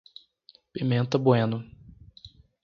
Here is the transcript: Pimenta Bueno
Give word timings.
Pimenta 0.73 1.19
Bueno 1.19 1.63